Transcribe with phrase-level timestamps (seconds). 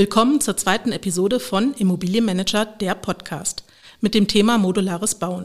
[0.00, 3.64] Willkommen zur zweiten Episode von Immobilienmanager, der Podcast,
[4.00, 5.44] mit dem Thema modulares Bauen.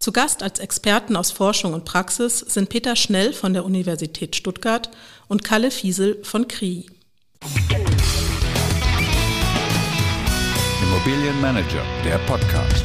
[0.00, 4.90] Zu Gast als Experten aus Forschung und Praxis sind Peter Schnell von der Universität Stuttgart
[5.28, 6.86] und Kalle Fiesel von CRI.
[10.82, 12.84] Immobilienmanager, der Podcast.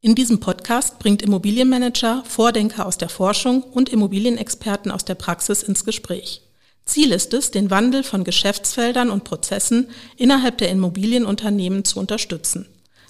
[0.00, 5.84] In diesem Podcast bringt Immobilienmanager Vordenker aus der Forschung und Immobilienexperten aus der Praxis ins
[5.84, 6.47] Gespräch.
[6.88, 12.66] Ziel ist es, den Wandel von Geschäftsfeldern und Prozessen innerhalb der Immobilienunternehmen zu unterstützen.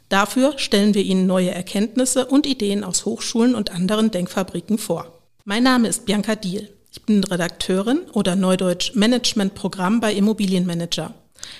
[0.08, 5.20] Dafür stellen wir Ihnen neue Erkenntnisse und Ideen aus Hochschulen und anderen Denkfabriken vor.
[5.44, 6.68] Mein Name ist Bianca Diel.
[6.90, 11.14] Ich bin Redakteurin oder Neudeutsch Managementprogramm bei Immobilienmanager.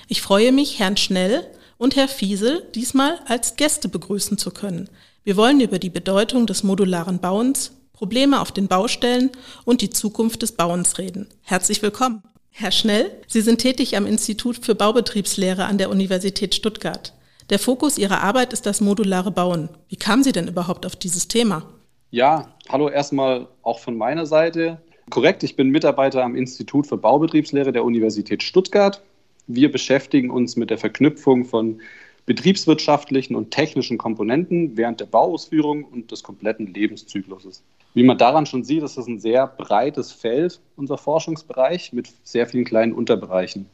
[0.08, 4.88] Ich freue mich, Herrn Schnell und Herr Fiesel diesmal als Gäste begrüßen zu können.
[5.22, 9.30] Wir wollen über die Bedeutung des modularen Bauens, Probleme auf den Baustellen
[9.64, 11.26] und die Zukunft des Bauens reden.
[11.42, 12.22] Herzlich willkommen.
[12.52, 17.12] Herr Schnell, Sie sind tätig am Institut für Baubetriebslehre an der Universität Stuttgart.
[17.50, 19.68] Der Fokus Ihrer Arbeit ist das modulare Bauen.
[19.88, 21.64] Wie kamen Sie denn überhaupt auf dieses Thema?
[22.12, 24.80] Ja, hallo erstmal auch von meiner Seite.
[25.10, 29.02] Korrekt, ich bin Mitarbeiter am Institut für Baubetriebslehre der Universität Stuttgart.
[29.48, 31.80] Wir beschäftigen uns mit der Verknüpfung von
[32.26, 37.64] betriebswirtschaftlichen und technischen Komponenten während der Bauausführung und des kompletten Lebenszykluses.
[37.98, 42.46] Wie man daran schon sieht, ist es ein sehr breites Feld, unser Forschungsbereich, mit sehr
[42.46, 43.66] vielen kleinen Unterbereichen.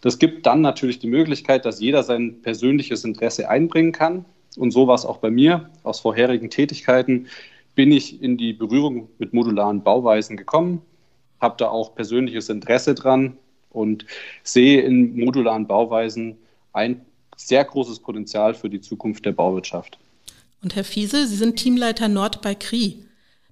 [0.00, 4.26] Das gibt dann natürlich die Möglichkeit, dass jeder sein persönliches Interesse einbringen kann.
[4.56, 5.70] Und so war es auch bei mir.
[5.82, 7.26] Aus vorherigen Tätigkeiten
[7.74, 10.80] bin ich in die Berührung mit modularen Bauweisen gekommen,
[11.40, 13.36] habe da auch persönliches Interesse dran
[13.70, 14.06] und
[14.44, 16.36] sehe in modularen Bauweisen
[16.72, 17.04] ein
[17.36, 19.98] sehr großes Potenzial für die Zukunft der Bauwirtschaft.
[20.62, 23.04] Und Herr Fiesel, Sie sind Teamleiter Nord bei CRI.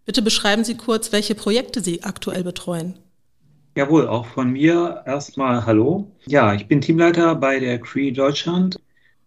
[0.05, 2.95] Bitte beschreiben Sie kurz, welche Projekte Sie aktuell betreuen.
[3.77, 6.11] Jawohl, auch von mir erstmal Hallo.
[6.27, 8.81] Ja, ich bin Teamleiter bei der Cree Deutschland.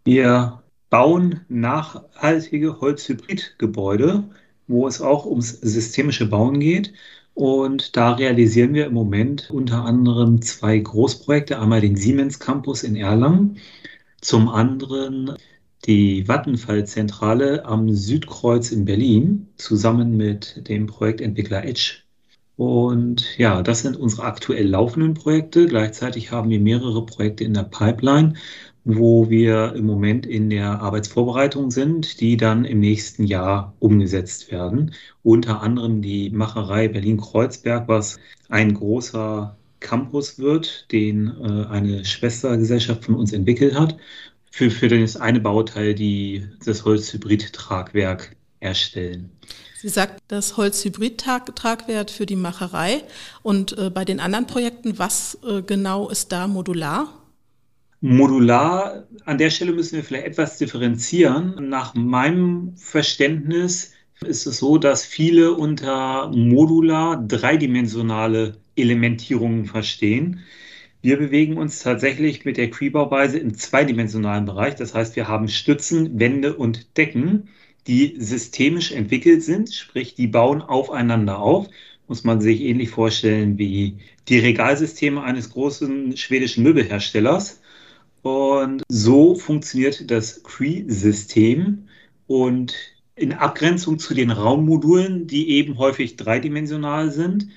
[0.04, 4.23] Wir bauen nachhaltige Holzhybridgebäude,
[4.67, 6.94] wo es auch ums systemische Bauen geht.
[7.33, 11.60] Und da realisieren wir im Moment unter anderem zwei Großprojekte.
[11.60, 13.58] Einmal den Siemens Campus in Erlangen,
[14.22, 15.36] zum anderen
[15.86, 21.98] die Vattenfall-Zentrale am Südkreuz in Berlin zusammen mit dem Projektentwickler Edge.
[22.58, 25.66] Und ja, das sind unsere aktuell laufenden Projekte.
[25.68, 28.34] Gleichzeitig haben wir mehrere Projekte in der Pipeline,
[28.86, 34.94] wo wir im Moment in der Arbeitsvorbereitung sind, die dann im nächsten Jahr umgesetzt werden.
[35.22, 43.16] Unter anderem die Macherei Berlin-Kreuzberg, was ein großer Campus wird, den äh, eine Schwestergesellschaft von
[43.16, 43.98] uns entwickelt hat
[44.55, 49.30] für, für das eine Bauteil die, das Holzhybrid-Tragwerk erstellen.
[49.82, 53.04] Sie sagt das Holzhybrid-Tragwerk für die Macherei.
[53.43, 57.21] Und äh, bei den anderen Projekten, was äh, genau ist da modular?
[57.99, 61.67] Modular, an der Stelle müssen wir vielleicht etwas differenzieren.
[61.67, 63.92] Nach meinem Verständnis
[64.22, 70.45] ist es so, dass viele unter modular dreidimensionale Elementierungen verstehen.
[71.05, 74.73] Wir bewegen uns tatsächlich mit der Cree-Bauweise im zweidimensionalen Bereich.
[74.73, 77.49] Das heißt, wir haben Stützen, Wände und Decken,
[77.86, 81.67] die systemisch entwickelt sind, sprich, die bauen aufeinander auf.
[82.08, 83.99] Muss man sich ähnlich vorstellen wie
[84.30, 87.61] die Regalsysteme eines großen schwedischen Möbelherstellers.
[88.23, 91.87] Und so funktioniert das Cree-System.
[92.26, 92.73] Und
[93.16, 97.49] in Abgrenzung zu den Raummodulen, die eben häufig dreidimensional sind,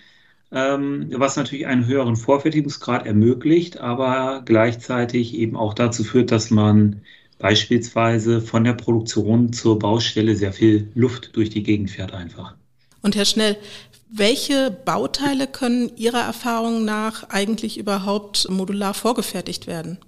[0.50, 7.02] ähm, was natürlich einen höheren Vorfertigungsgrad ermöglicht, aber gleichzeitig eben auch dazu führt, dass man
[7.38, 12.54] beispielsweise von der Produktion zur Baustelle sehr viel Luft durch die Gegend fährt einfach.
[13.02, 13.56] Und Herr Schnell,
[14.10, 19.98] welche Bauteile können Ihrer Erfahrung nach eigentlich überhaupt modular vorgefertigt werden?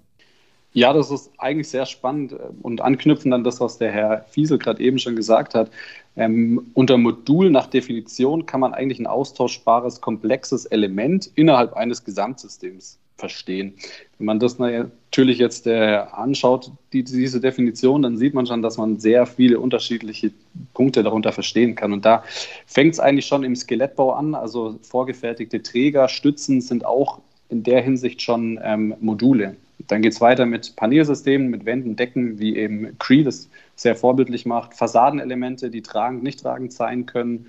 [0.72, 4.58] Ja, das ist eigentlich sehr spannend äh, und anknüpfend an das, was der Herr Fiesel
[4.58, 5.70] gerade eben schon gesagt hat.
[6.16, 12.98] Ähm, unter Modul nach Definition kann man eigentlich ein austauschbares, komplexes Element innerhalb eines Gesamtsystems
[13.16, 13.74] verstehen.
[14.18, 18.78] Wenn man das natürlich jetzt äh, anschaut, die, diese Definition, dann sieht man schon, dass
[18.78, 20.32] man sehr viele unterschiedliche
[20.72, 21.92] Punkte darunter verstehen kann.
[21.92, 22.24] Und da
[22.66, 24.34] fängt es eigentlich schon im Skelettbau an.
[24.34, 29.56] Also vorgefertigte Träger, Stützen sind auch in der Hinsicht schon ähm, Module.
[29.86, 34.46] Dann geht es weiter mit Panelsystemen, mit Wänden, Decken, wie eben Cree das sehr vorbildlich
[34.46, 37.46] macht, Fassadenelemente, die tragend, nicht tragend sein können.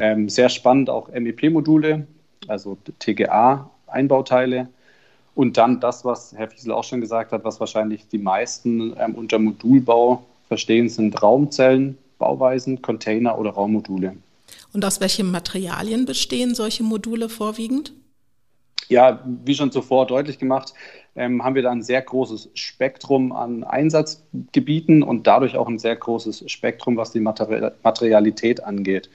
[0.00, 2.06] Ähm, sehr spannend auch MEP-Module,
[2.48, 4.68] also TGA-Einbauteile.
[5.34, 9.14] Und dann das, was Herr Fiesel auch schon gesagt hat, was wahrscheinlich die meisten ähm,
[9.14, 14.16] unter Modulbau verstehen, sind Raumzellen, Bauweisen, Container oder Raummodule.
[14.72, 17.92] Und aus welchen Materialien bestehen solche Module vorwiegend?
[18.92, 20.74] Ja, wie schon zuvor deutlich gemacht,
[21.16, 25.96] ähm, haben wir da ein sehr großes Spektrum an Einsatzgebieten und dadurch auch ein sehr
[25.96, 29.10] großes Spektrum, was die Materialität angeht.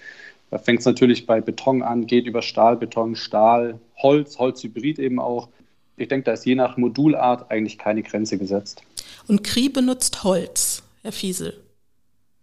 [0.49, 5.19] Da fängt es natürlich bei Beton an, geht über Stahl, Beton, Stahl, Holz, Holzhybrid eben
[5.19, 5.49] auch.
[5.97, 8.81] Ich denke, da ist je nach Modulart eigentlich keine Grenze gesetzt.
[9.27, 11.53] Und Cree benutzt Holz, Herr Fiesel.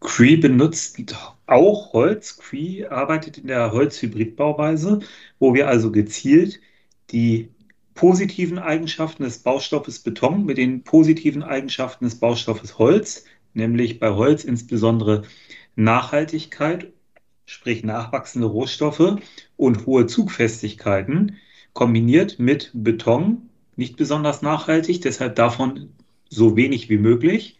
[0.00, 0.98] Cree benutzt
[1.46, 2.36] auch Holz.
[2.36, 5.00] Cree arbeitet in der Holzhybridbauweise,
[5.38, 6.60] wo wir also gezielt
[7.10, 7.50] die
[7.94, 13.24] positiven Eigenschaften des Baustoffes Beton mit den positiven Eigenschaften des Baustoffes Holz,
[13.54, 15.22] nämlich bei Holz insbesondere
[15.76, 16.92] Nachhaltigkeit,
[17.46, 19.18] sprich nachwachsende Rohstoffe
[19.56, 21.36] und hohe Zugfestigkeiten,
[21.72, 25.90] kombiniert mit Beton, nicht besonders nachhaltig, deshalb davon
[26.28, 27.58] so wenig wie möglich,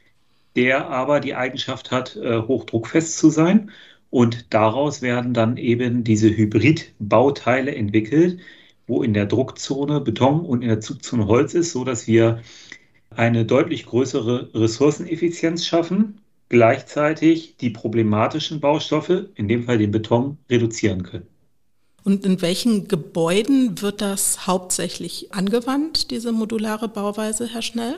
[0.57, 3.71] der aber die Eigenschaft hat, äh, hochdruckfest zu sein.
[4.11, 8.39] Und daraus werden dann eben diese Hybridbauteile entwickelt,
[8.87, 12.43] wo in der Druckzone Beton und in der Zugzone Holz ist, so dass wir
[13.11, 21.03] eine deutlich größere Ressourceneffizienz schaffen, gleichzeitig die problematischen Baustoffe, in dem Fall den Beton, reduzieren
[21.03, 21.27] können.
[22.05, 27.97] Und in welchen Gebäuden wird das hauptsächlich angewandt, diese modulare Bauweise, Herr Schnell?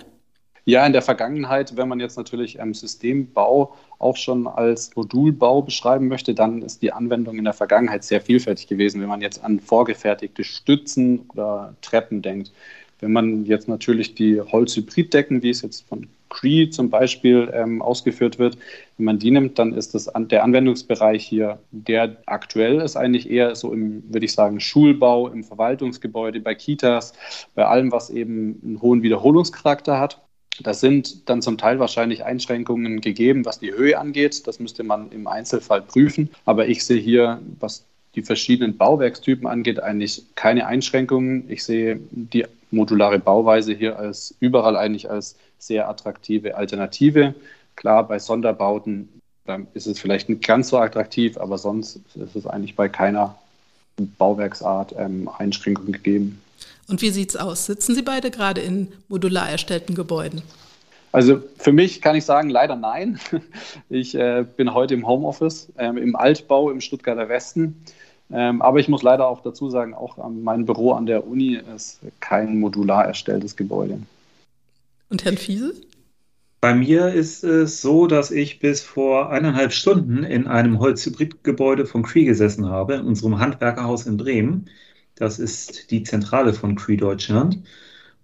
[0.69, 6.09] Ja, in der Vergangenheit, wenn man jetzt natürlich ähm, Systembau auch schon als Modulbau beschreiben
[6.09, 9.61] möchte, dann ist die Anwendung in der Vergangenheit sehr vielfältig gewesen, wenn man jetzt an
[9.61, 12.51] vorgefertigte Stützen oder Treppen denkt.
[12.99, 18.41] Wenn man jetzt natürlich die Holzhybriddecken, wie es jetzt von Cree zum Beispiel ähm, ausgeführt
[18.41, 18.59] wird,
[18.97, 23.31] wenn man die nimmt, dann ist das an, der Anwendungsbereich hier, der aktuell ist eigentlich
[23.31, 27.13] eher so im, würde ich sagen, Schulbau, im Verwaltungsgebäude, bei Kitas,
[27.55, 30.26] bei allem, was eben einen hohen Wiederholungscharakter hat.
[30.63, 34.47] Da sind dann zum Teil wahrscheinlich Einschränkungen gegeben, was die Höhe angeht.
[34.47, 36.31] Das müsste man im Einzelfall prüfen.
[36.45, 41.51] Aber ich sehe hier, was die verschiedenen Bauwerkstypen angeht, eigentlich keine Einschränkungen.
[41.51, 47.35] Ich sehe die modulare Bauweise hier als überall eigentlich als sehr attraktive Alternative.
[47.77, 49.09] Klar, bei Sonderbauten
[49.75, 53.39] ist es vielleicht nicht ganz so attraktiv, aber sonst ist es eigentlich bei keiner
[54.19, 56.41] Bauwerksart ähm, Einschränkungen gegeben.
[56.89, 57.67] Und wie sieht es aus?
[57.67, 60.43] Sitzen Sie beide gerade in modular erstellten Gebäuden?
[61.13, 63.19] Also für mich kann ich sagen, leider nein.
[63.89, 67.83] Ich äh, bin heute im Homeoffice, äh, im Altbau im Stuttgarter Westen.
[68.33, 72.01] Ähm, aber ich muss leider auch dazu sagen, auch mein Büro an der Uni ist
[72.21, 74.01] kein modular erstelltes Gebäude.
[75.09, 75.75] Und Herrn Fiesel?
[76.61, 82.03] Bei mir ist es so, dass ich bis vor eineinhalb Stunden in einem Holzhybridgebäude von
[82.03, 84.67] Cree gesessen habe, in unserem Handwerkerhaus in Bremen.
[85.15, 87.63] Das ist die Zentrale von Cree Deutschland.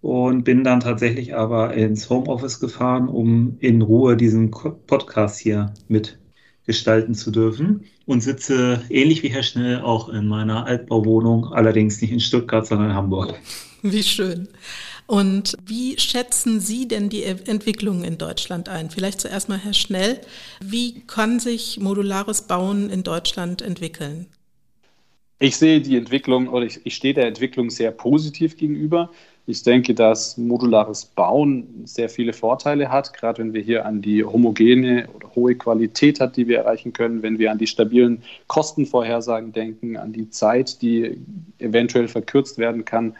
[0.00, 7.14] Und bin dann tatsächlich aber ins Homeoffice gefahren, um in Ruhe diesen Podcast hier mitgestalten
[7.14, 7.84] zu dürfen.
[8.06, 12.90] Und sitze ähnlich wie Herr Schnell auch in meiner Altbauwohnung, allerdings nicht in Stuttgart, sondern
[12.90, 13.38] in Hamburg.
[13.82, 14.48] Wie schön.
[15.12, 18.88] Und wie schätzen Sie denn die Entwicklung in Deutschland ein?
[18.88, 20.18] Vielleicht zuerst mal, Herr Schnell.
[20.64, 24.24] Wie kann sich modulares Bauen in Deutschland entwickeln?
[25.38, 29.10] Ich sehe die Entwicklung oder ich, ich stehe der Entwicklung sehr positiv gegenüber.
[29.46, 34.24] Ich denke, dass modulares Bauen sehr viele Vorteile hat, gerade wenn wir hier an die
[34.24, 39.52] homogene oder hohe Qualität hat, die wir erreichen können, wenn wir an die stabilen Kostenvorhersagen
[39.52, 41.18] denken, an die Zeit, die
[41.58, 43.14] eventuell verkürzt werden kann.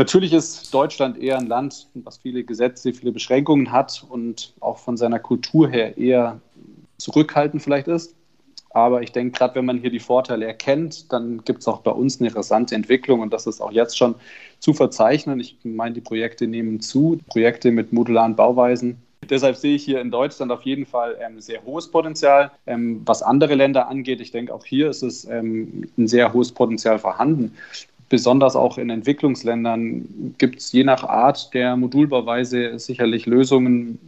[0.00, 4.96] Natürlich ist Deutschland eher ein Land, was viele Gesetze, viele Beschränkungen hat und auch von
[4.96, 6.40] seiner Kultur her eher
[6.96, 8.14] zurückhaltend vielleicht ist.
[8.70, 11.90] Aber ich denke, gerade wenn man hier die Vorteile erkennt, dann gibt es auch bei
[11.90, 14.14] uns eine rasante Entwicklung und das ist auch jetzt schon
[14.58, 15.38] zu verzeichnen.
[15.38, 19.02] Ich meine, die Projekte nehmen zu, Projekte mit modularen Bauweisen.
[19.28, 22.50] Deshalb sehe ich hier in Deutschland auf jeden Fall ähm, sehr hohes Potenzial.
[22.66, 26.52] Ähm, was andere Länder angeht, ich denke, auch hier ist es ähm, ein sehr hohes
[26.52, 27.54] Potenzial vorhanden.
[28.10, 33.98] Besonders auch in Entwicklungsländern gibt es je nach Art der Modulbauweise sicherlich Lösungen,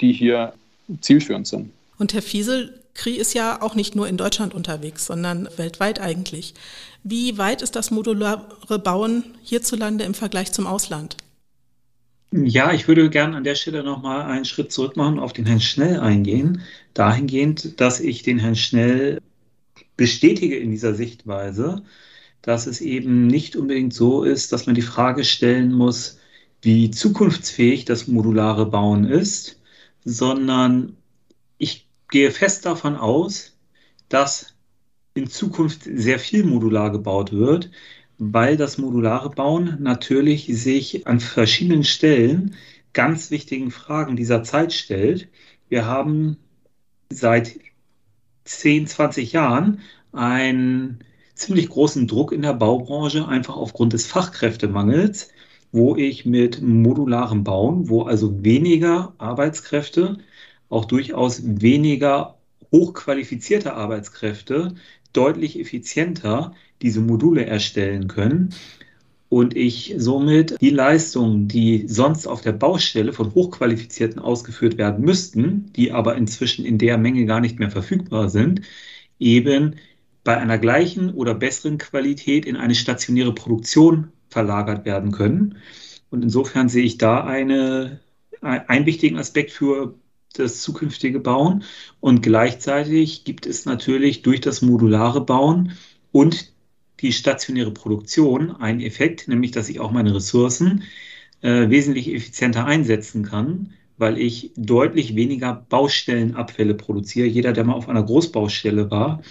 [0.00, 0.52] die hier
[1.00, 1.70] zielführend sind.
[1.96, 6.54] Und Herr Fiesel, CRI ist ja auch nicht nur in Deutschland unterwegs, sondern weltweit eigentlich.
[7.04, 11.16] Wie weit ist das modulare Bauen hierzulande im Vergleich zum Ausland?
[12.32, 15.60] Ja, ich würde gerne an der Stelle nochmal einen Schritt zurück machen, auf den Herrn
[15.60, 16.62] Schnell eingehen.
[16.94, 19.20] Dahingehend, dass ich den Herrn Schnell
[19.96, 21.82] bestätige in dieser Sichtweise,
[22.42, 26.18] dass es eben nicht unbedingt so ist, dass man die Frage stellen muss,
[26.60, 29.60] wie zukunftsfähig das modulare Bauen ist,
[30.04, 30.96] sondern
[31.58, 33.56] ich gehe fest davon aus,
[34.08, 34.54] dass
[35.14, 37.70] in Zukunft sehr viel modular gebaut wird,
[38.18, 42.54] weil das modulare Bauen natürlich sich an verschiedenen Stellen
[42.92, 45.28] ganz wichtigen Fragen dieser Zeit stellt.
[45.68, 46.36] Wir haben
[47.10, 47.58] seit
[48.44, 49.80] 10, 20 Jahren
[50.12, 51.02] ein
[51.34, 55.30] ziemlich großen Druck in der Baubranche, einfach aufgrund des Fachkräftemangels,
[55.72, 60.18] wo ich mit modularem Bauen, wo also weniger Arbeitskräfte,
[60.68, 62.38] auch durchaus weniger
[62.72, 64.74] hochqualifizierte Arbeitskräfte
[65.12, 68.54] deutlich effizienter diese Module erstellen können
[69.32, 75.72] und ich somit die Leistungen, die sonst auf der Baustelle von Hochqualifizierten ausgeführt werden müssten,
[75.72, 78.60] die aber inzwischen in der Menge gar nicht mehr verfügbar sind,
[79.18, 79.76] eben
[80.24, 85.58] bei einer gleichen oder besseren Qualität in eine stationäre Produktion verlagert werden können.
[86.10, 88.00] Und insofern sehe ich da eine,
[88.40, 89.94] einen wichtigen Aspekt für
[90.34, 91.64] das zukünftige Bauen.
[92.00, 95.72] Und gleichzeitig gibt es natürlich durch das modulare Bauen
[96.12, 96.52] und
[97.00, 100.84] die stationäre Produktion einen Effekt, nämlich dass ich auch meine Ressourcen
[101.40, 107.26] äh, wesentlich effizienter einsetzen kann, weil ich deutlich weniger Baustellenabfälle produziere.
[107.26, 109.22] Jeder, der mal auf einer Großbaustelle war,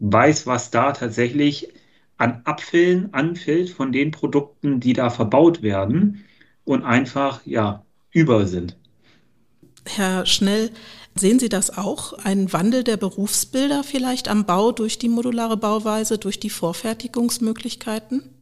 [0.00, 1.68] weiß, was da tatsächlich
[2.16, 6.24] an Abfällen anfällt von den Produkten, die da verbaut werden
[6.64, 8.76] und einfach ja über sind.
[9.84, 10.70] Herr Schnell,
[11.18, 16.16] Sehen Sie das auch, ein Wandel der Berufsbilder vielleicht am Bau durch die modulare Bauweise,
[16.16, 18.37] durch die Vorfertigungsmöglichkeiten?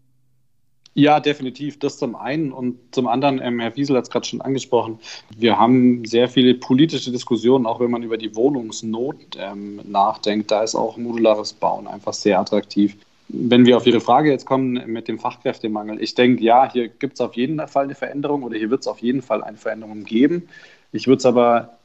[0.98, 1.78] Ja, definitiv.
[1.78, 2.52] Das zum einen.
[2.52, 4.98] Und zum anderen, ähm, Herr Wiesel hat es gerade schon angesprochen,
[5.36, 10.50] wir haben sehr viele politische Diskussionen, auch wenn man über die Wohnungsnot ähm, nachdenkt.
[10.50, 12.96] Da ist auch modulares Bauen einfach sehr attraktiv.
[13.28, 17.14] Wenn wir auf Ihre Frage jetzt kommen mit dem Fachkräftemangel, ich denke, ja, hier gibt
[17.14, 20.04] es auf jeden Fall eine Veränderung oder hier wird es auf jeden Fall eine Veränderung
[20.04, 20.48] geben.
[20.92, 21.75] Ich würde es aber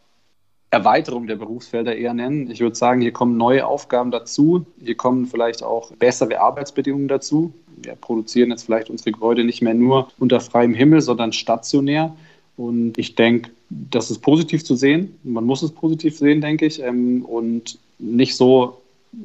[0.72, 2.50] Erweiterung der Berufsfelder eher nennen.
[2.50, 4.66] Ich würde sagen, hier kommen neue Aufgaben dazu.
[4.82, 7.54] Hier kommen vielleicht auch bessere Arbeitsbedingungen dazu.
[7.76, 12.16] Wir produzieren jetzt vielleicht unsere Gebäude nicht mehr nur unter freiem Himmel, sondern stationär.
[12.56, 15.20] Und ich denke, das ist positiv zu sehen.
[15.24, 16.82] Man muss es positiv sehen, denke ich.
[16.82, 18.82] Ähm, und nicht so,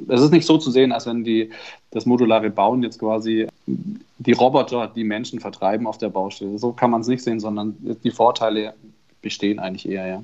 [0.08, 1.50] es ist nicht so zu sehen, als wenn die,
[1.92, 6.58] das modulare Bauen jetzt quasi die Roboter die Menschen vertreiben auf der Baustelle.
[6.58, 8.74] So kann man es nicht sehen, sondern die Vorteile
[9.22, 10.22] bestehen eigentlich eher, ja.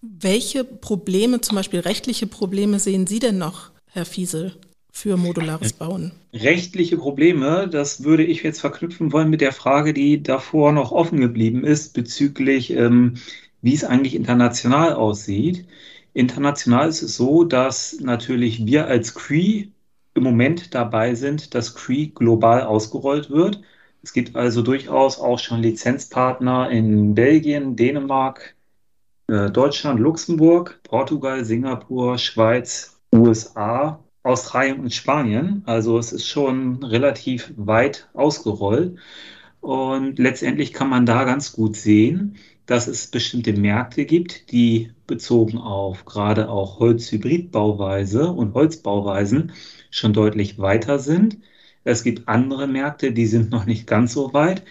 [0.00, 4.54] Welche Probleme, zum Beispiel rechtliche Probleme, sehen Sie denn noch, Herr Fiesel,
[4.92, 6.12] für modulares Bauen?
[6.32, 11.20] Rechtliche Probleme, das würde ich jetzt verknüpfen wollen mit der Frage, die davor noch offen
[11.20, 13.14] geblieben ist, bezüglich, ähm,
[13.60, 15.66] wie es eigentlich international aussieht.
[16.14, 19.68] International ist es so, dass natürlich wir als CREE
[20.14, 23.60] im Moment dabei sind, dass CREE global ausgerollt wird.
[24.02, 28.54] Es gibt also durchaus auch schon Lizenzpartner in Belgien, Dänemark,
[29.28, 35.62] äh, Deutschland, Luxemburg, Portugal, Singapur, Schweiz, USA, Australien und Spanien.
[35.66, 38.98] Also es ist schon relativ weit ausgerollt.
[39.60, 45.58] Und letztendlich kann man da ganz gut sehen, dass es bestimmte Märkte gibt, die bezogen
[45.58, 49.52] auf gerade auch Holzhybridbauweise und Holzbauweisen
[49.90, 51.38] schon deutlich weiter sind.
[51.84, 54.62] Es gibt andere Märkte, die sind noch nicht ganz so weit.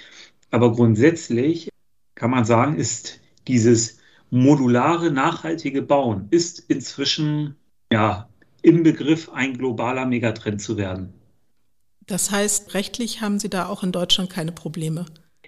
[0.51, 1.69] Aber grundsätzlich
[2.15, 3.96] kann man sagen, ist dieses
[4.29, 7.55] modulare, nachhaltige Bauen ist inzwischen
[7.91, 8.29] ja
[8.62, 11.13] im Begriff, ein globaler Megatrend zu werden.
[12.05, 15.05] Das heißt, rechtlich haben Sie da auch in Deutschland keine Probleme?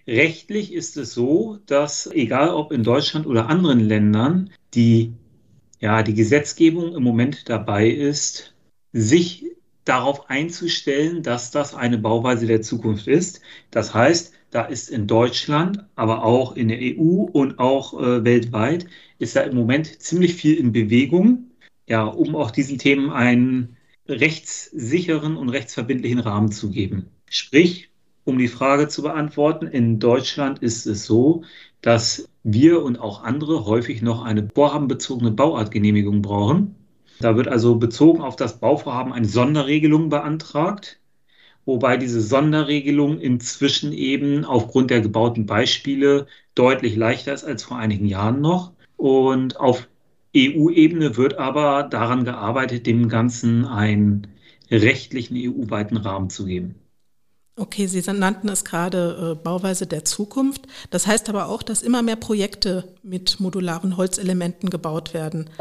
[0.07, 5.13] Rechtlich ist es so, dass egal ob in Deutschland oder anderen Ländern, die,
[5.79, 8.55] ja, die Gesetzgebung im Moment dabei ist,
[8.91, 9.45] sich
[9.85, 13.41] darauf einzustellen, dass das eine Bauweise der Zukunft ist.
[13.71, 18.87] Das heißt, da ist in Deutschland, aber auch in der EU und auch äh, weltweit,
[19.19, 21.51] ist da im Moment ziemlich viel in Bewegung,
[21.87, 23.77] ja, um auch diesen Themen einen
[24.07, 27.11] rechtssicheren und rechtsverbindlichen Rahmen zu geben.
[27.29, 27.89] Sprich,
[28.23, 31.43] um die Frage zu beantworten, in Deutschland ist es so,
[31.81, 36.75] dass wir und auch andere häufig noch eine vorhabenbezogene Bauartgenehmigung brauchen.
[37.19, 40.99] Da wird also bezogen auf das Bauvorhaben eine Sonderregelung beantragt
[41.69, 48.07] wobei diese Sonderregelung inzwischen eben aufgrund der gebauten Beispiele deutlich leichter ist als vor einigen
[48.07, 48.71] Jahren noch.
[48.97, 49.87] Und auf
[50.35, 54.27] EU-Ebene wird aber daran gearbeitet, dem Ganzen einen
[54.71, 56.73] rechtlichen EU-weiten Rahmen zu geben.
[57.55, 60.65] Okay, Sie nannten es gerade äh, Bauweise der Zukunft.
[60.89, 65.51] Das heißt aber auch, dass immer mehr Projekte mit modularen Holzelementen gebaut werden,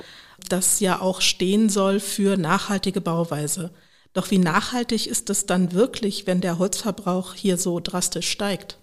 [0.49, 3.73] das ja auch stehen soll für nachhaltige Bauweise.
[4.19, 8.77] Doch wie nachhaltig ist es dann wirklich, wenn der Holzverbrauch hier so drastisch steigt?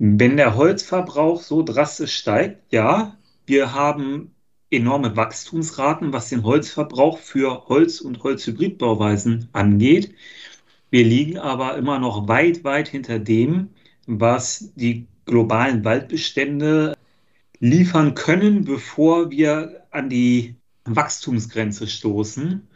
[0.00, 4.34] Wenn der Holzverbrauch so drastisch steigt, ja, wir haben
[4.68, 10.12] enorme Wachstumsraten, was den Holzverbrauch für Holz- und Holzhybridbauweisen angeht.
[10.90, 13.68] Wir liegen aber immer noch weit, weit hinter dem,
[14.08, 16.96] was die globalen Waldbestände
[17.60, 22.66] liefern können, bevor wir an die Wachstumsgrenze stoßen.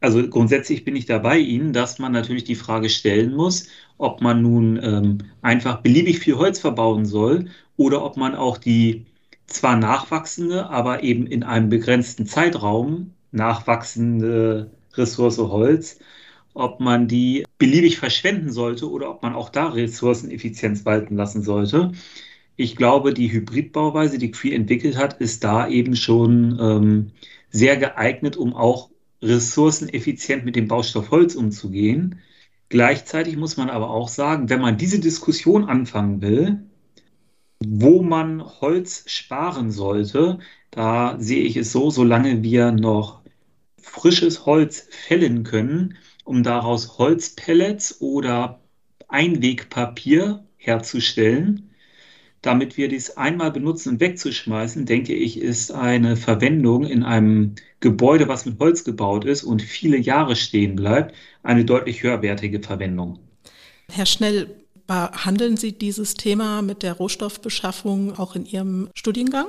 [0.00, 4.22] Also grundsätzlich bin ich da bei Ihnen, dass man natürlich die Frage stellen muss, ob
[4.22, 9.06] man nun ähm, einfach beliebig viel Holz verbauen soll oder ob man auch die
[9.46, 15.98] zwar nachwachsende, aber eben in einem begrenzten Zeitraum nachwachsende Ressource Holz,
[16.54, 21.92] ob man die beliebig verschwenden sollte oder ob man auch da Ressourceneffizienz walten lassen sollte.
[22.56, 27.12] Ich glaube, die Hybridbauweise, die Cree entwickelt hat, ist da eben schon ähm,
[27.50, 28.90] sehr geeignet, um auch
[29.22, 32.20] ressourceneffizient mit dem Baustoff Holz umzugehen.
[32.68, 36.60] Gleichzeitig muss man aber auch sagen, wenn man diese Diskussion anfangen will,
[37.64, 40.38] wo man Holz sparen sollte,
[40.70, 43.20] da sehe ich es so, solange wir noch
[43.80, 48.60] frisches Holz fällen können, um daraus Holzpellets oder
[49.08, 51.69] Einwegpapier herzustellen,
[52.42, 58.28] damit wir dies einmal benutzen und wegzuschmeißen, denke ich, ist eine Verwendung in einem Gebäude,
[58.28, 63.18] was mit Holz gebaut ist und viele Jahre stehen bleibt, eine deutlich höherwertige Verwendung.
[63.90, 64.48] Herr Schnell,
[64.86, 69.46] behandeln Sie dieses Thema mit der Rohstoffbeschaffung auch in Ihrem Studiengang?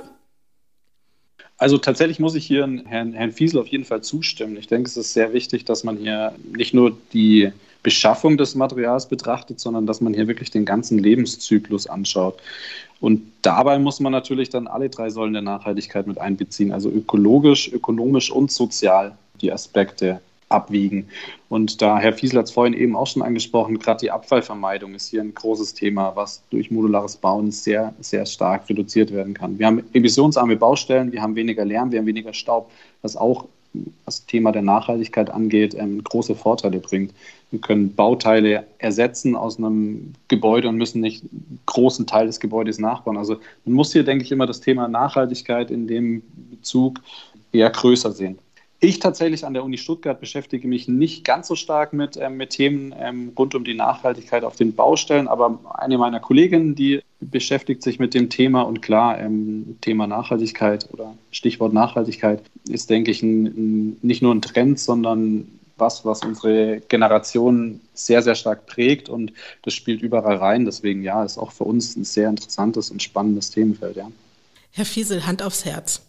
[1.56, 4.56] Also tatsächlich muss ich hier Herrn, Herrn Fiesel auf jeden Fall zustimmen.
[4.56, 9.08] Ich denke, es ist sehr wichtig, dass man hier nicht nur die Beschaffung des Materials
[9.08, 12.40] betrachtet, sondern dass man hier wirklich den ganzen Lebenszyklus anschaut.
[13.00, 17.72] Und dabei muss man natürlich dann alle drei Säulen der Nachhaltigkeit mit einbeziehen, also ökologisch,
[17.72, 20.20] ökonomisch und sozial die Aspekte
[20.52, 21.08] abwiegen.
[21.48, 25.08] Und da Herr Fiesel hat es vorhin eben auch schon angesprochen, gerade die Abfallvermeidung ist
[25.08, 29.58] hier ein großes Thema, was durch modulares Bauen sehr, sehr stark reduziert werden kann.
[29.58, 32.70] Wir haben emissionsarme Baustellen, wir haben weniger Lärm, wir haben weniger Staub,
[33.00, 33.46] was auch
[34.04, 37.12] das Thema der Nachhaltigkeit angeht, ähm, große Vorteile bringt.
[37.50, 42.78] Wir können Bauteile ersetzen aus einem Gebäude und müssen nicht einen großen Teil des Gebäudes
[42.78, 43.16] nachbauen.
[43.16, 47.00] Also man muss hier, denke ich, immer das Thema Nachhaltigkeit in dem Bezug
[47.52, 48.38] eher größer sehen.
[48.84, 52.50] Ich tatsächlich an der Uni Stuttgart beschäftige mich nicht ganz so stark mit, ähm, mit
[52.50, 57.84] Themen ähm, rund um die Nachhaltigkeit auf den Baustellen, aber eine meiner Kolleginnen, die beschäftigt
[57.84, 63.22] sich mit dem Thema und klar, ähm, Thema Nachhaltigkeit oder Stichwort Nachhaltigkeit ist, denke ich,
[63.22, 69.08] ein, ein, nicht nur ein Trend, sondern was, was unsere Generation sehr, sehr stark prägt
[69.08, 70.64] und das spielt überall rein.
[70.64, 73.94] Deswegen ja, ist auch für uns ein sehr interessantes und spannendes Themenfeld.
[73.94, 74.10] Ja.
[74.72, 76.02] Herr Fiesel, Hand aufs Herz.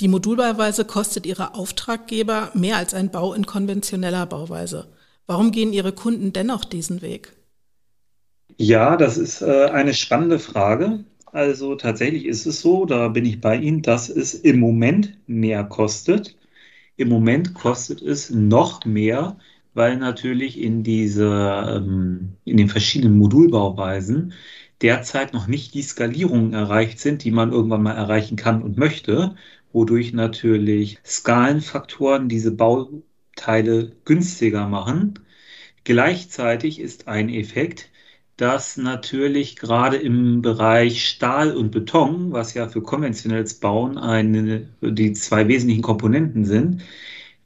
[0.00, 4.88] Die Modulbauweise kostet Ihre Auftraggeber mehr als ein Bau in konventioneller Bauweise.
[5.26, 7.32] Warum gehen Ihre Kunden dennoch diesen Weg?
[8.58, 11.04] Ja, das ist äh, eine spannende Frage.
[11.26, 15.64] Also tatsächlich ist es so, da bin ich bei Ihnen, dass es im Moment mehr
[15.64, 16.36] kostet.
[16.96, 19.38] Im Moment kostet es noch mehr,
[19.74, 21.26] weil natürlich in diese,
[21.68, 24.34] ähm, in den verschiedenen Modulbauweisen
[24.82, 29.34] derzeit noch nicht die Skalierungen erreicht sind, die man irgendwann mal erreichen kann und möchte
[29.72, 35.18] wodurch natürlich Skalenfaktoren diese Bauteile günstiger machen.
[35.84, 37.90] Gleichzeitig ist ein Effekt,
[38.36, 45.12] dass natürlich gerade im Bereich Stahl und Beton, was ja für konventionelles Bauen eine, die
[45.12, 46.82] zwei wesentlichen Komponenten sind,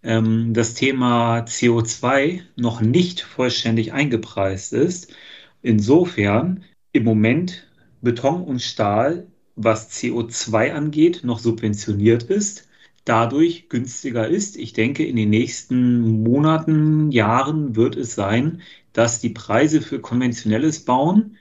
[0.03, 5.15] ähm, das Thema CO2 noch nicht vollständig eingepreist ist.
[5.63, 7.67] Insofern im Moment
[8.01, 12.69] Beton und Stahl was CO2 angeht, noch subventioniert ist,
[13.05, 14.57] dadurch günstiger ist.
[14.57, 20.85] Ich denke, in den nächsten Monaten, Jahren wird es sein, dass die Preise für konventionelles
[20.85, 21.39] Bauen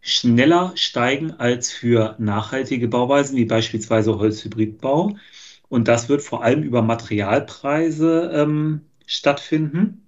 [0.00, 5.16] schneller steigen als für nachhaltige Bauweisen, wie beispielsweise Holzhybridbau.
[5.68, 10.06] Und das wird vor allem über Materialpreise ähm, stattfinden.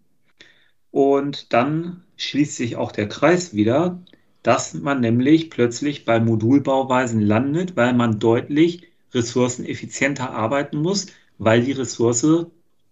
[0.90, 4.00] Und dann schließt sich auch der Kreis wieder
[4.48, 11.72] dass man nämlich plötzlich bei Modulbauweisen landet, weil man deutlich ressourceneffizienter arbeiten muss, weil die
[11.72, 12.46] Ressource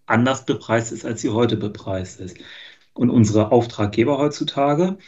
[0.05, 2.37] anders bepreist ist, als sie heute bepreist ist.
[2.93, 4.99] Und unsere Auftraggeber heutzutage,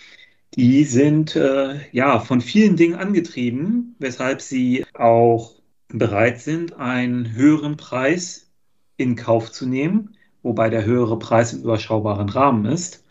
[0.55, 5.53] die sind äh, ja von vielen Dingen angetrieben, weshalb sie auch
[5.89, 8.49] bereit sind, einen höheren Preis
[8.97, 13.05] in Kauf zu nehmen, wobei der höhere Preis im überschaubaren Rahmen ist.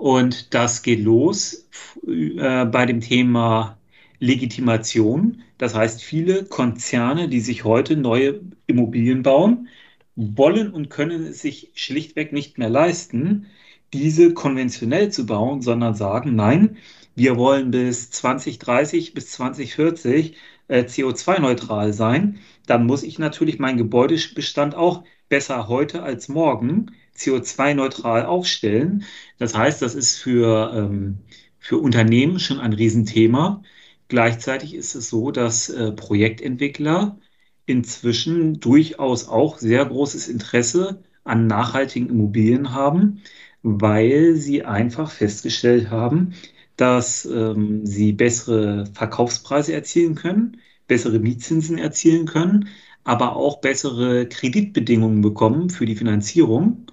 [0.00, 1.68] Und das geht los
[2.06, 3.76] äh, bei dem Thema
[4.18, 5.42] Legitimation.
[5.58, 9.68] Das heißt, viele Konzerne, die sich heute neue Immobilien bauen,
[10.16, 13.48] wollen und können es sich schlichtweg nicht mehr leisten,
[13.92, 16.78] diese konventionell zu bauen, sondern sagen, nein,
[17.14, 20.34] wir wollen bis 2030, bis 2040
[20.68, 22.38] äh, CO2-neutral sein.
[22.66, 29.04] Dann muss ich natürlich meinen Gebäudebestand auch besser heute als morgen CO2-neutral aufstellen.
[29.38, 31.18] Das heißt, das ist für, ähm,
[31.58, 33.62] für Unternehmen schon ein Riesenthema.
[34.08, 37.18] Gleichzeitig ist es so, dass äh, Projektentwickler
[37.66, 43.22] inzwischen durchaus auch sehr großes Interesse an nachhaltigen Immobilien haben,
[43.62, 46.34] weil sie einfach festgestellt haben,
[46.76, 52.68] dass ähm, sie bessere Verkaufspreise erzielen können, bessere Mietzinsen erzielen können,
[53.04, 56.86] aber auch bessere Kreditbedingungen bekommen für die Finanzierung.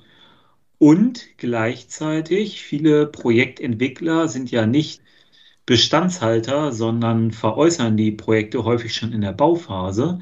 [0.80, 5.02] Und gleichzeitig, viele Projektentwickler sind ja nicht
[5.66, 10.20] Bestandshalter, sondern veräußern die Projekte häufig schon in der Bauphase.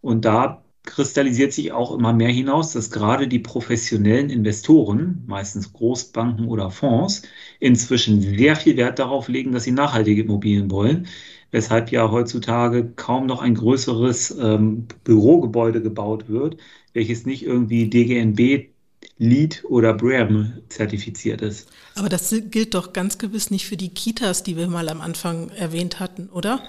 [0.00, 6.46] Und da kristallisiert sich auch immer mehr hinaus, dass gerade die professionellen Investoren, meistens Großbanken
[6.48, 7.22] oder Fonds,
[7.60, 11.08] inzwischen sehr viel Wert darauf legen, dass sie nachhaltige Immobilien wollen,
[11.50, 16.58] weshalb ja heutzutage kaum noch ein größeres ähm, Bürogebäude gebaut wird,
[16.92, 18.75] welches nicht irgendwie DGNB
[19.18, 21.70] LEED oder BREEAM zertifiziert ist.
[21.94, 25.48] Aber das gilt doch ganz gewiss nicht für die Kitas, die wir mal am Anfang
[25.50, 26.60] erwähnt hatten, oder?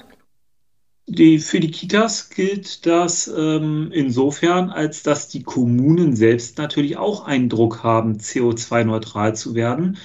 [1.09, 7.25] Die, für die Kitas gilt das ähm, insofern, als dass die Kommunen selbst natürlich auch
[7.25, 9.97] einen Druck haben, CO2-neutral zu werden.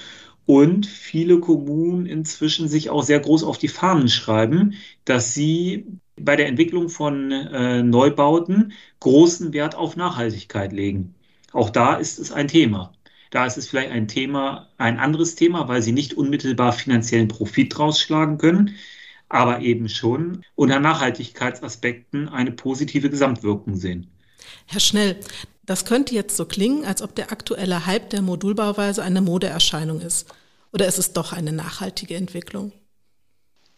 [0.46, 4.74] Und viele Kommunen inzwischen sich auch sehr groß auf die Fahnen schreiben,
[5.04, 5.86] dass sie
[6.20, 11.14] bei der Entwicklung von äh, Neubauten großen Wert auf Nachhaltigkeit legen.
[11.52, 12.92] Auch da ist es ein Thema.
[13.30, 17.78] Da ist es vielleicht ein Thema, ein anderes Thema, weil sie nicht unmittelbar finanziellen Profit
[17.78, 18.74] rausschlagen können
[19.32, 24.10] aber eben schon unter Nachhaltigkeitsaspekten eine positive Gesamtwirkung sehen.
[24.66, 25.16] Herr Schnell,
[25.64, 30.28] das könnte jetzt so klingen, als ob der aktuelle Hype der Modulbauweise eine Modeerscheinung ist.
[30.70, 32.72] Oder ist es doch eine nachhaltige Entwicklung?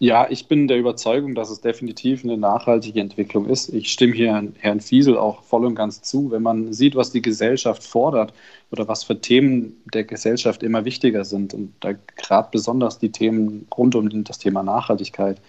[0.04, 3.72] Ja, ich bin der Überzeugung, dass es definitiv eine nachhaltige Entwicklung ist.
[3.72, 6.30] Ich stimme hier Herrn Fiesel auch voll und ganz zu.
[6.30, 8.34] Wenn man sieht, was die Gesellschaft fordert
[8.70, 13.66] oder was für Themen der Gesellschaft immer wichtiger sind und da gerade besonders die Themen
[13.74, 15.40] rund um das Thema Nachhaltigkeit,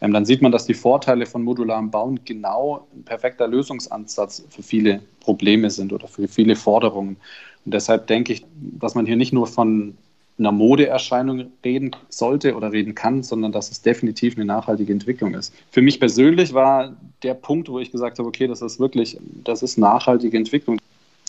[0.00, 4.64] ähm, dann sieht man, dass die Vorteile von modularem Bauen genau ein perfekter Lösungsansatz für
[4.64, 7.16] viele Probleme sind oder für viele Forderungen.
[7.64, 9.96] Und deshalb denke ich, dass man hier nicht nur von
[10.40, 15.54] einer Modeerscheinung reden sollte oder reden kann, sondern dass es definitiv eine nachhaltige Entwicklung ist.
[15.70, 19.62] Für mich persönlich war der Punkt, wo ich gesagt habe, okay, das ist wirklich, das
[19.62, 20.78] ist nachhaltige Entwicklung.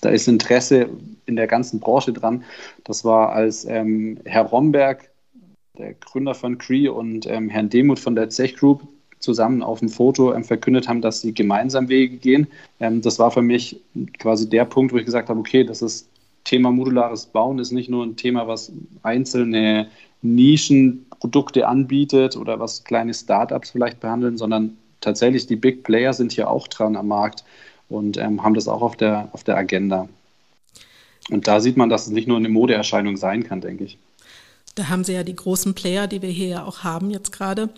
[0.01, 0.89] Da ist Interesse
[1.27, 2.43] in der ganzen Branche dran.
[2.85, 5.11] Das war, als ähm, Herr Romberg,
[5.77, 8.81] der Gründer von Cree und ähm, Herrn Demuth von der Zech Group
[9.19, 12.47] zusammen auf dem Foto ähm, verkündet haben, dass sie gemeinsam Wege gehen.
[12.79, 13.79] Ähm, das war für mich
[14.17, 16.07] quasi der Punkt, wo ich gesagt habe, okay, das ist
[16.43, 18.71] Thema modulares Bauen ist nicht nur ein Thema, was
[19.03, 19.89] einzelne
[20.21, 26.49] Nischenprodukte anbietet oder was kleine Startups vielleicht behandeln, sondern tatsächlich die Big Player sind hier
[26.49, 27.43] auch dran am Markt
[27.89, 30.07] und ähm, haben das auch auf der, auf der Agenda.
[31.29, 33.97] Und da sieht man, dass es nicht nur eine Modeerscheinung sein kann, denke ich.
[34.75, 37.69] Da haben Sie ja die großen Player, die wir hier ja auch haben jetzt gerade,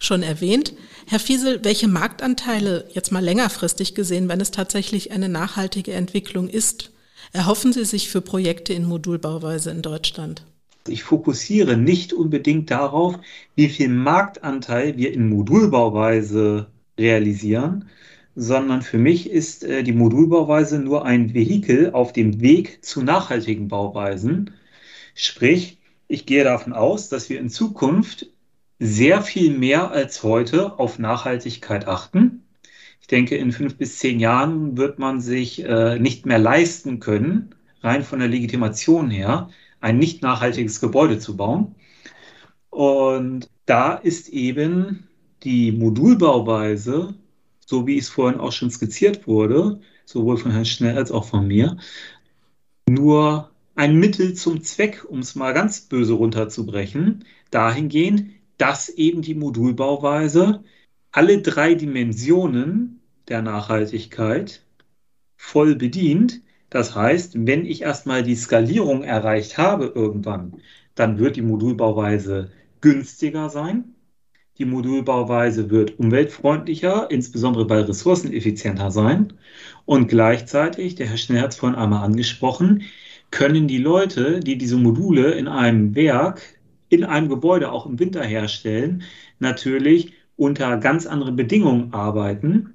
[0.00, 0.74] schon erwähnt.
[1.06, 6.90] Herr Fiesel, welche Marktanteile jetzt mal längerfristig gesehen, wenn es tatsächlich eine nachhaltige Entwicklung ist,
[7.32, 10.44] erhoffen Sie sich für Projekte in Modulbauweise in Deutschland?
[10.88, 13.18] Ich fokussiere nicht unbedingt darauf,
[13.54, 16.66] wie viel Marktanteil wir in Modulbauweise
[16.98, 17.86] realisieren,
[18.34, 23.68] sondern für mich ist äh, die Modulbauweise nur ein Vehikel auf dem Weg zu nachhaltigen
[23.68, 24.52] Bauweisen.
[25.14, 25.78] Sprich,
[26.08, 28.26] ich gehe davon aus, dass wir in Zukunft
[28.78, 32.42] sehr viel mehr als heute auf Nachhaltigkeit achten
[33.10, 38.02] denke, in fünf bis zehn Jahren wird man sich äh, nicht mehr leisten können, rein
[38.04, 41.74] von der Legitimation her, ein nicht nachhaltiges Gebäude zu bauen.
[42.70, 45.08] Und da ist eben
[45.42, 47.14] die Modulbauweise,
[47.66, 51.46] so wie es vorhin auch schon skizziert wurde, sowohl von Herrn Schnell als auch von
[51.46, 51.78] mir,
[52.88, 59.34] nur ein Mittel zum Zweck, um es mal ganz böse runterzubrechen, dahingehend, dass eben die
[59.34, 60.62] Modulbauweise
[61.12, 62.99] alle drei Dimensionen
[63.30, 64.62] der Nachhaltigkeit
[65.36, 66.42] voll bedient.
[66.68, 70.54] Das heißt, wenn ich erstmal die Skalierung erreicht habe irgendwann,
[70.94, 73.94] dann wird die Modulbauweise günstiger sein.
[74.58, 79.32] Die Modulbauweise wird umweltfreundlicher, insbesondere bei ressourceneffizienter sein.
[79.86, 82.82] Und gleichzeitig, der Herr Schnell hat es vorhin einmal angesprochen,
[83.30, 86.42] können die Leute, die diese Module in einem Werk,
[86.88, 89.02] in einem Gebäude auch im Winter herstellen,
[89.38, 92.74] natürlich unter ganz anderen Bedingungen arbeiten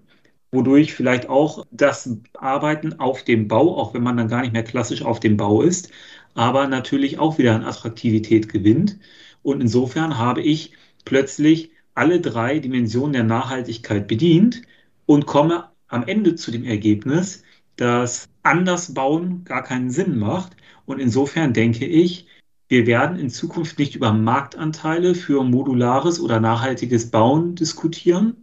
[0.56, 4.64] wodurch vielleicht auch das Arbeiten auf dem Bau, auch wenn man dann gar nicht mehr
[4.64, 5.92] klassisch auf dem Bau ist,
[6.34, 8.98] aber natürlich auch wieder an Attraktivität gewinnt.
[9.44, 10.74] Und insofern habe ich
[11.06, 14.64] plötzlich alle drei Dimensionen der Nachhaltigkeit bedient
[15.06, 17.44] und komme am Ende zu dem Ergebnis,
[17.78, 20.56] dass anders bauen gar keinen Sinn macht.
[20.86, 22.28] Und insofern denke ich,
[22.68, 28.38] wir werden in Zukunft nicht über Marktanteile für modulares oder nachhaltiges Bauen diskutieren,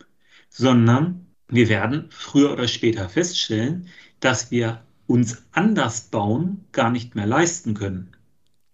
[0.48, 1.21] sondern
[1.52, 3.88] wir werden früher oder später feststellen,
[4.20, 8.12] dass wir uns anders bauen gar nicht mehr leisten können.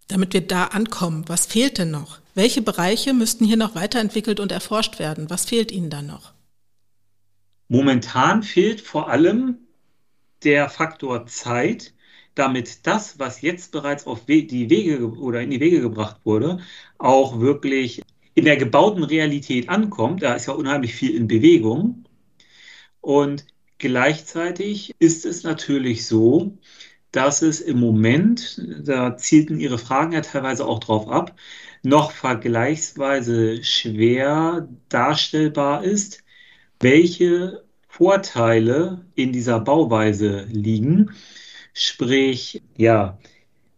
[0.06, 2.20] Damit wir da ankommen, was fehlt denn noch?
[2.34, 5.28] Welche Bereiche müssten hier noch weiterentwickelt und erforscht werden?
[5.28, 6.32] Was fehlt Ihnen da noch?
[7.66, 9.58] Momentan fehlt vor allem
[10.44, 11.92] der Faktor Zeit,
[12.36, 16.60] damit das, was jetzt bereits auf die Wege oder in die Wege gebracht wurde,
[16.98, 18.00] auch wirklich
[18.34, 20.22] in der gebauten Realität ankommt.
[20.22, 22.04] Da ist ja unheimlich viel in Bewegung.
[23.00, 23.46] Und
[23.78, 26.58] gleichzeitig ist es natürlich so,
[27.12, 31.34] dass es im Moment, da zielten Ihre Fragen ja teilweise auch drauf ab,
[31.82, 36.22] noch vergleichsweise schwer darstellbar ist,
[36.80, 41.10] welche Vorteile in dieser Bauweise liegen.
[41.72, 43.18] Sprich, ja,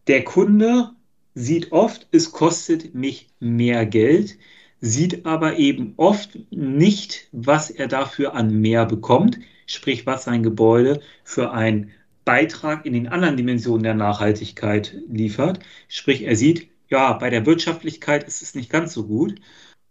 [0.09, 0.91] der Kunde
[1.35, 4.39] sieht oft, es kostet mich mehr Geld,
[4.81, 11.01] sieht aber eben oft nicht, was er dafür an mehr bekommt, sprich, was sein Gebäude
[11.25, 11.91] für einen
[12.25, 15.61] Beitrag in den anderen Dimensionen der Nachhaltigkeit liefert.
[15.89, 19.41] Sprich, er sieht, ja, bei der Wirtschaftlichkeit ist es nicht ganz so gut.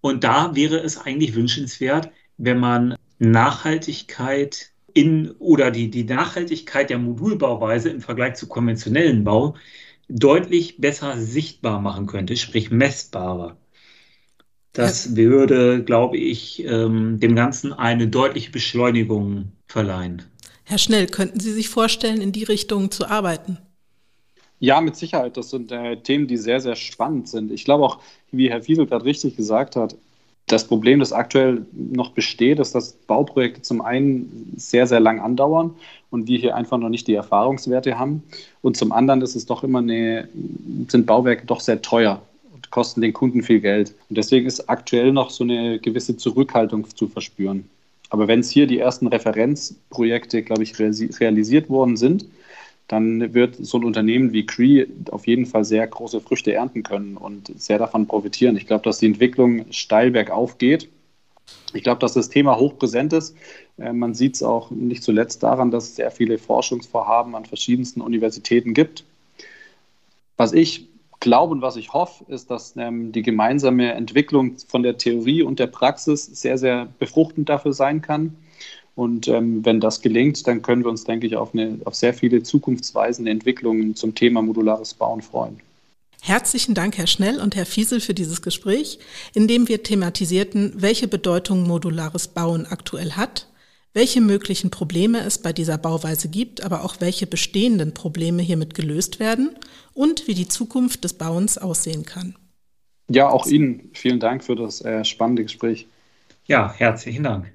[0.02, 6.98] Und da wäre es eigentlich wünschenswert, wenn man Nachhaltigkeit in oder die, die Nachhaltigkeit der
[6.98, 9.56] Modulbauweise im Vergleich zu konventionellen Bau
[10.08, 13.58] deutlich besser sichtbar machen könnte, sprich messbarer.
[14.74, 20.24] Das würde, glaube ich, ähm, dem Ganzen eine deutliche Beschleunigung verleihen.
[20.64, 23.58] Herr Schnell, könnten Sie sich vorstellen, in die Richtung zu arbeiten?
[24.60, 25.38] Ja, mit Sicherheit.
[25.38, 27.52] Das sind äh, Themen, die sehr, sehr spannend sind.
[27.52, 28.00] Ich glaube auch,
[28.32, 29.96] wie Herr Fiesel gerade richtig gesagt hat,
[30.46, 35.76] das Problem, das aktuell noch besteht, ist, dass Bauprojekte zum einen sehr, sehr lang andauern
[36.10, 38.24] und wir hier einfach noch nicht die Erfahrungswerte haben.
[38.62, 40.28] Und zum anderen ist es doch immer eine,
[40.88, 42.22] sind Bauwerke doch sehr teuer
[42.72, 43.94] kosten den Kunden viel Geld.
[44.10, 47.70] Und deswegen ist aktuell noch so eine gewisse Zurückhaltung zu verspüren.
[48.10, 52.26] Aber wenn es hier die ersten Referenzprojekte, glaube ich, realisiert worden sind,
[52.88, 57.18] dann wird so ein Unternehmen wie Cree auf jeden Fall sehr große Früchte ernten können
[57.18, 58.58] und sehr davon profitieren.
[58.58, 60.90] Ich glaube, dass die Entwicklung steil bergauf geht.
[61.74, 63.36] Ich glaube, dass das Thema hochpräsent ist.
[63.78, 68.02] Äh, man sieht es auch nicht zuletzt daran, dass es sehr viele Forschungsvorhaben an verschiedensten
[68.02, 69.04] Universitäten gibt.
[70.36, 70.89] Was ich
[71.20, 75.60] glaube und was ich hoffe, ist, dass ähm, die gemeinsame Entwicklung von der Theorie und
[75.60, 78.36] der Praxis sehr, sehr befruchtend dafür sein kann
[79.00, 82.14] und ähm, wenn das gelingt, dann können wir uns, denke ich, auf, eine, auf sehr
[82.14, 85.62] viele zukunftsweisende Entwicklungen zum Thema modulares Bauen freuen.
[86.22, 89.00] Herzlichen Dank, Herr Schnell und Herr Fiesel, für dieses Gespräch,
[89.34, 93.48] in dem wir thematisierten, welche Bedeutung modulares Bauen aktuell hat,
[93.94, 99.20] welche möglichen Probleme es bei dieser Bauweise gibt, aber auch welche bestehenden Probleme hiermit gelöst
[99.20, 99.56] werden
[99.94, 102.36] und wie die Zukunft des Bauens aussehen kann.
[103.10, 105.88] Ja, auch Ihnen vielen Dank für das äh, spannende Gespräch.
[106.46, 107.52] Ja, herzlichen Dank.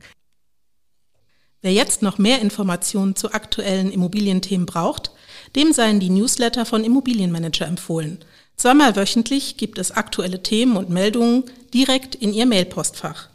[1.62, 5.12] Wer jetzt noch mehr Informationen zu aktuellen Immobilienthemen braucht,
[5.56, 8.18] dem seien die Newsletter von Immobilienmanager empfohlen.
[8.56, 13.30] Zweimal wöchentlich gibt es aktuelle Themen und Meldungen direkt in Ihr Mailpostfach.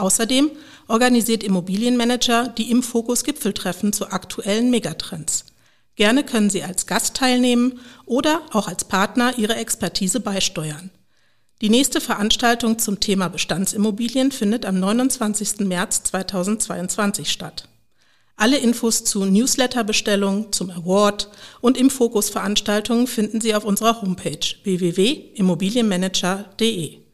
[0.00, 0.50] Außerdem
[0.88, 5.44] organisiert Immobilienmanager die im Fokus Gipfeltreffen zu aktuellen Megatrends.
[5.94, 10.90] Gerne können Sie als Gast teilnehmen oder auch als Partner Ihre Expertise beisteuern.
[11.60, 15.60] Die nächste Veranstaltung zum Thema Bestandsimmobilien findet am 29.
[15.60, 17.68] März 2022 statt.
[18.36, 21.28] Alle Infos zu Newsletterbestellung, zum Award
[21.60, 27.09] und im Fokus Veranstaltungen finden Sie auf unserer Homepage www.immobilienmanager.de.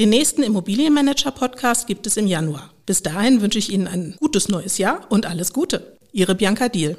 [0.00, 2.72] Den nächsten Immobilienmanager-Podcast gibt es im Januar.
[2.86, 5.98] Bis dahin wünsche ich Ihnen ein gutes neues Jahr und alles Gute.
[6.10, 6.96] Ihre Bianca Diel.